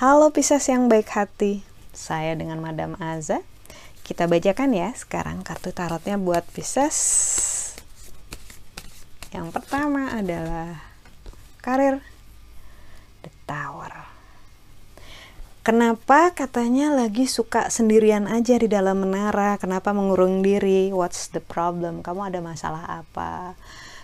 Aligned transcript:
Halo 0.00 0.32
Pisces 0.32 0.68
yang 0.68 0.88
baik 0.92 1.12
hati, 1.12 1.64
saya 1.96 2.36
dengan 2.36 2.60
Madam 2.60 2.96
Aza. 3.00 3.40
Kita 4.04 4.28
bacakan 4.28 4.76
ya 4.76 4.92
sekarang 4.92 5.40
kartu 5.40 5.72
tarotnya 5.72 6.20
buat 6.20 6.44
Pisces. 6.56 6.98
Yang 9.32 9.54
pertama 9.56 10.12
adalah 10.12 10.82
karir 11.64 12.04
The 13.24 13.32
Tower. 13.48 13.79
Kenapa 15.60 16.32
katanya 16.32 16.88
lagi 16.88 17.28
suka 17.28 17.68
sendirian 17.68 18.24
aja 18.24 18.56
di 18.56 18.64
dalam 18.64 19.04
menara? 19.04 19.60
Kenapa 19.60 19.92
mengurung 19.92 20.40
diri? 20.40 20.88
What's 20.88 21.28
the 21.36 21.44
problem? 21.44 22.00
Kamu 22.00 22.32
ada 22.32 22.40
masalah 22.40 23.04
apa? 23.04 23.52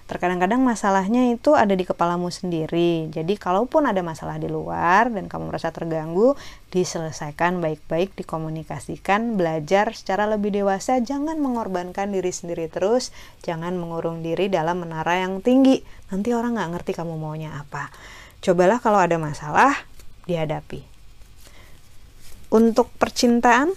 terkadang-kadang 0.07 0.63
masalahnya 0.63 1.35
itu 1.35 1.59
ada 1.59 1.75
di 1.75 1.83
kepalamu 1.83 2.31
sendiri. 2.31 3.11
Jadi 3.11 3.35
kalaupun 3.35 3.91
ada 3.91 3.99
masalah 4.07 4.39
di 4.39 4.47
luar 4.47 5.11
dan 5.11 5.27
kamu 5.27 5.51
merasa 5.51 5.75
terganggu, 5.75 6.39
diselesaikan 6.71 7.59
baik-baik, 7.59 8.15
dikomunikasikan, 8.15 9.35
belajar 9.35 9.99
secara 9.99 10.31
lebih 10.31 10.55
dewasa, 10.55 11.03
jangan 11.03 11.43
mengorbankan 11.43 12.15
diri 12.15 12.31
sendiri 12.31 12.71
terus, 12.71 13.11
jangan 13.43 13.75
mengurung 13.75 14.23
diri 14.23 14.47
dalam 14.47 14.87
menara 14.87 15.19
yang 15.27 15.43
tinggi. 15.43 15.83
Nanti 16.15 16.31
orang 16.31 16.55
nggak 16.55 16.71
ngerti 16.79 16.93
kamu 16.95 17.19
maunya 17.19 17.59
apa. 17.59 17.91
Cobalah 18.39 18.79
kalau 18.79 19.03
ada 19.03 19.19
masalah, 19.19 19.75
dihadapi. 20.31 20.96
Untuk 22.51 22.93
percintaan, 22.97 23.75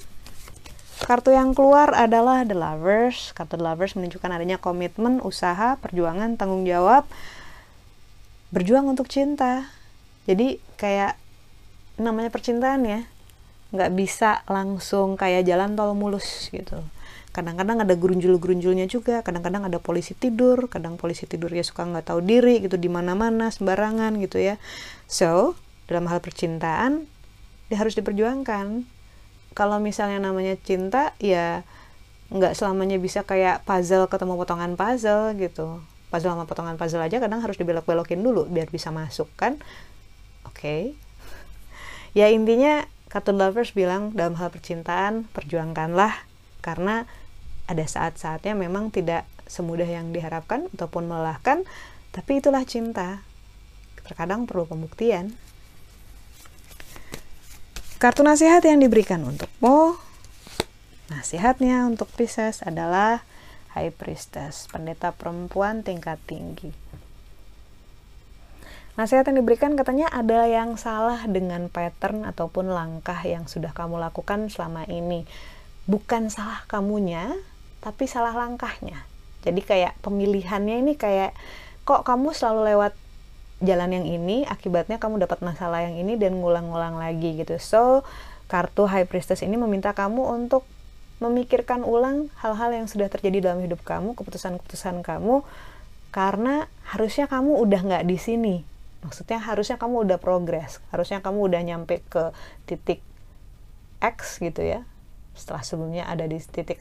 Kartu 0.99 1.31
yang 1.31 1.55
keluar 1.55 1.95
adalah 1.95 2.43
The 2.43 2.53
Lovers. 2.53 3.31
Kartu 3.31 3.55
The 3.55 3.63
Lovers 3.63 3.95
menunjukkan 3.95 4.29
adanya 4.35 4.59
komitmen, 4.59 5.23
usaha, 5.23 5.79
perjuangan, 5.79 6.35
tanggung 6.35 6.67
jawab, 6.67 7.07
berjuang 8.51 8.85
untuk 8.91 9.07
cinta. 9.07 9.71
Jadi 10.27 10.59
kayak 10.75 11.15
namanya 11.95 12.29
percintaan 12.29 12.83
ya, 12.85 13.07
nggak 13.71 13.91
bisa 13.95 14.43
langsung 14.51 15.15
kayak 15.15 15.47
jalan 15.47 15.73
tol 15.79 15.95
mulus 15.95 16.51
gitu. 16.51 16.83
Kadang-kadang 17.29 17.85
ada 17.85 17.93
gerunjul-gerunjulnya 17.93 18.89
juga, 18.89 19.21
kadang-kadang 19.23 19.69
ada 19.69 19.79
polisi 19.79 20.17
tidur, 20.17 20.67
kadang 20.67 20.99
polisi 20.99 21.29
tidur 21.29 21.53
ya 21.53 21.61
suka 21.61 21.85
nggak 21.85 22.11
tahu 22.11 22.19
diri 22.25 22.59
gitu 22.59 22.75
di 22.75 22.89
mana-mana 22.91 23.53
sembarangan 23.53 24.17
gitu 24.19 24.41
ya. 24.41 24.59
So 25.07 25.55
dalam 25.87 26.09
hal 26.11 26.19
percintaan 26.19 27.05
harus 27.77 27.93
diperjuangkan. 27.97 28.85
Kalau 29.53 29.77
misalnya 29.81 30.21
namanya 30.21 30.57
cinta 30.61 31.13
ya 31.21 31.65
nggak 32.29 32.53
selamanya 32.53 33.01
bisa 33.01 33.25
kayak 33.25 33.65
puzzle 33.65 34.05
ketemu 34.05 34.37
potongan 34.37 34.73
puzzle 34.77 35.33
gitu. 35.37 35.81
Puzzle 36.09 36.33
sama 36.33 36.45
potongan 36.49 36.77
puzzle 36.77 37.01
aja 37.01 37.21
kadang 37.21 37.41
harus 37.41 37.57
dibelok-belokin 37.57 38.21
dulu 38.21 38.45
biar 38.49 38.69
bisa 38.69 38.89
masuk 38.89 39.29
kan? 39.37 39.57
Oke. 40.45 40.61
Okay. 40.61 40.81
ya 42.19 42.29
intinya 42.29 42.85
Cartoon 43.09 43.41
Lovers 43.41 43.73
bilang 43.73 44.13
dalam 44.13 44.37
hal 44.37 44.53
percintaan 44.53 45.25
perjuangkanlah. 45.33 46.25
Karena 46.61 47.05
ada 47.65 47.85
saat-saatnya 47.85 48.53
memang 48.57 48.89
tidak 48.93 49.25
semudah 49.49 49.85
yang 49.85 50.13
diharapkan 50.13 50.69
ataupun 50.77 51.09
melelahkan 51.09 51.65
tapi 52.13 52.41
itulah 52.41 52.61
cinta. 52.65 53.21
Terkadang 54.05 54.49
perlu 54.49 54.65
pembuktian 54.65 55.37
Kartu 57.99 58.23
nasihat 58.23 58.63
yang 58.63 58.79
diberikan 58.79 59.19
untukmu, 59.27 59.99
nasihatnya 61.11 61.83
untuk 61.83 62.07
Pisces 62.15 62.63
adalah 62.63 63.27
High 63.75 63.91
Priestess, 63.91 64.71
pendeta 64.71 65.11
perempuan 65.11 65.83
tingkat 65.83 66.15
tinggi. 66.23 66.71
Nasihat 68.95 69.27
yang 69.27 69.43
diberikan 69.43 69.75
katanya 69.75 70.07
ada 70.15 70.47
yang 70.47 70.79
salah 70.79 71.27
dengan 71.27 71.67
pattern 71.67 72.23
ataupun 72.23 72.71
langkah 72.71 73.19
yang 73.27 73.51
sudah 73.51 73.75
kamu 73.75 73.99
lakukan 73.99 74.47
selama 74.47 74.87
ini. 74.87 75.27
Bukan 75.83 76.31
salah 76.31 76.63
kamunya, 76.71 77.35
tapi 77.83 78.07
salah 78.07 78.31
langkahnya. 78.31 79.03
Jadi 79.43 79.59
kayak 79.59 79.99
pemilihannya 79.99 80.87
ini 80.87 80.95
kayak 80.95 81.35
kok 81.83 82.07
kamu 82.07 82.31
selalu 82.31 82.63
lewat 82.71 82.95
jalan 83.59 83.91
yang 83.91 84.05
ini 84.07 84.47
akibatnya 84.47 84.97
kamu 84.99 85.19
dapat 85.19 85.43
masalah 85.43 85.83
yang 85.83 85.99
ini 85.99 86.15
dan 86.15 86.39
ngulang-ngulang 86.39 86.95
lagi 86.95 87.35
gitu. 87.35 87.59
So 87.59 88.07
kartu 88.47 88.87
High 88.87 89.05
Priestess 89.05 89.43
ini 89.43 89.59
meminta 89.59 89.91
kamu 89.91 90.25
untuk 90.25 90.63
memikirkan 91.19 91.83
ulang 91.83 92.31
hal-hal 92.39 92.71
yang 92.71 92.87
sudah 92.87 93.11
terjadi 93.11 93.51
dalam 93.51 93.59
hidup 93.59 93.83
kamu 93.83 94.15
keputusan-keputusan 94.15 95.03
kamu 95.03 95.43
karena 96.09 96.71
harusnya 96.87 97.27
kamu 97.27 97.59
udah 97.59 97.81
nggak 97.83 98.05
di 98.07 98.17
sini. 98.17 98.55
Maksudnya 98.99 99.39
harusnya 99.39 99.79
kamu 99.79 100.07
udah 100.07 100.17
progres 100.19 100.79
harusnya 100.91 101.19
kamu 101.19 101.51
udah 101.51 101.61
nyampe 101.63 102.03
ke 102.07 102.31
titik 102.63 103.03
X 103.99 104.39
gitu 104.39 104.63
ya. 104.63 104.87
Setelah 105.35 105.63
sebelumnya 105.67 106.03
ada 106.07 106.23
di 106.23 106.39
titik 106.39 106.79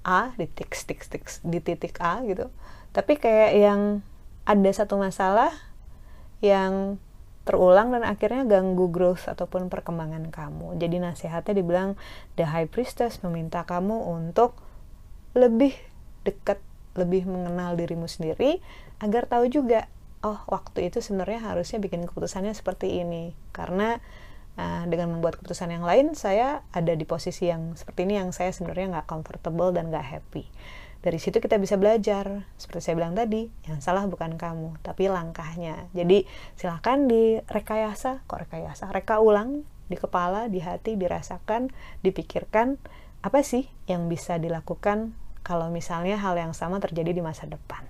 A 0.00 0.32
di 0.40 0.48
titik 0.48 0.72
titik, 0.72 1.00
titik 1.04 1.24
di 1.44 1.58
titik 1.60 1.94
A 2.00 2.24
gitu. 2.24 2.48
Tapi 2.96 3.20
kayak 3.20 3.52
yang 3.52 3.80
ada 4.48 4.70
satu 4.72 4.96
masalah 4.96 5.52
yang 6.40 7.00
terulang 7.46 7.94
dan 7.94 8.02
akhirnya 8.02 8.42
ganggu 8.42 8.90
growth 8.90 9.30
ataupun 9.30 9.70
perkembangan 9.70 10.34
kamu. 10.34 10.76
Jadi 10.82 10.98
nasihatnya 10.98 11.54
dibilang 11.62 11.94
the 12.34 12.42
high 12.42 12.66
priestess 12.66 13.22
meminta 13.22 13.62
kamu 13.62 13.94
untuk 13.94 14.58
lebih 15.38 15.78
dekat, 16.26 16.58
lebih 16.98 17.30
mengenal 17.30 17.78
dirimu 17.78 18.10
sendiri 18.10 18.58
agar 18.98 19.30
tahu 19.30 19.46
juga 19.46 19.86
oh 20.26 20.42
waktu 20.50 20.90
itu 20.90 20.98
sebenarnya 20.98 21.54
harusnya 21.54 21.78
bikin 21.78 22.02
keputusannya 22.08 22.50
seperti 22.50 22.98
ini 23.04 23.36
karena 23.54 24.02
uh, 24.58 24.82
dengan 24.90 25.14
membuat 25.14 25.38
keputusan 25.38 25.70
yang 25.70 25.86
lain 25.86 26.18
saya 26.18 26.66
ada 26.74 26.96
di 26.96 27.06
posisi 27.06 27.46
yang 27.46 27.78
seperti 27.78 28.10
ini 28.10 28.18
yang 28.18 28.34
saya 28.34 28.50
sebenarnya 28.50 28.98
nggak 28.98 29.06
comfortable 29.06 29.70
dan 29.70 29.92
nggak 29.92 30.02
happy 30.02 30.50
dari 31.00 31.18
situ 31.20 31.38
kita 31.38 31.56
bisa 31.60 31.76
belajar. 31.78 32.48
Seperti 32.58 32.90
saya 32.90 32.94
bilang 32.98 33.14
tadi 33.14 33.48
yang 33.68 33.78
salah 33.80 34.04
bukan 34.08 34.36
kamu 34.36 34.80
tapi 34.82 35.08
langkahnya. 35.08 35.88
Jadi 35.92 36.24
silahkan 36.58 37.06
direkayasa. 37.06 38.24
Kok 38.26 38.48
rekayasa? 38.48 38.90
Reka 38.90 39.20
ulang 39.20 39.64
di 39.86 39.94
kepala 39.94 40.50
di 40.50 40.58
hati 40.58 40.98
dirasakan 40.98 41.70
dipikirkan 42.02 42.80
apa 43.22 43.40
sih 43.42 43.70
yang 43.86 44.10
bisa 44.10 44.38
dilakukan 44.38 45.14
kalau 45.46 45.70
misalnya 45.70 46.18
hal 46.18 46.34
yang 46.34 46.52
sama 46.52 46.82
terjadi 46.82 47.14
di 47.14 47.22
masa 47.22 47.46
depan? 47.46 47.86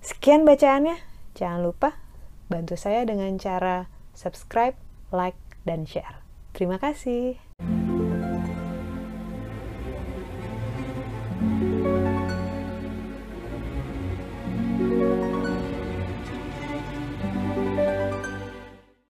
Sekian 0.00 0.48
bacaannya. 0.48 0.96
Jangan 1.36 1.60
lupa 1.60 2.00
bantu 2.48 2.78
saya 2.80 3.04
dengan 3.04 3.36
cara 3.36 3.90
subscribe 4.16 4.78
like 5.12 5.36
dan 5.68 5.84
share. 5.84 6.24
Terima 6.56 6.80
kasih 6.80 7.45